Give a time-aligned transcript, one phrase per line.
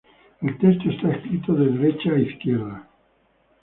[0.41, 2.89] El texto está escrito de derecha a izquierda.